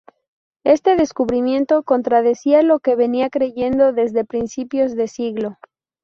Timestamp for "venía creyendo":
2.95-3.93